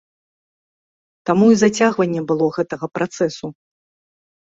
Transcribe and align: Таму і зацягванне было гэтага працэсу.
Таму 1.31 1.45
і 1.53 1.59
зацягванне 1.65 2.21
было 2.35 2.45
гэтага 2.59 2.85
працэсу. 2.97 3.55